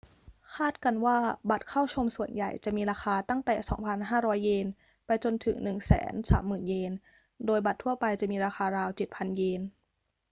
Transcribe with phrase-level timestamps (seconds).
[0.55, 1.17] คาดกันว่า
[1.49, 3.55] บัตรเข้าชมส่วนใหญ่จะมีราคาตั้งแต่
[3.99, 4.67] 2,500 เยน
[5.05, 5.55] ไปจนถึง
[6.13, 6.91] 130,000 เยน
[7.45, 9.61] โดยบัตรทั่วไปจะมีราคาราว 7,000 เยน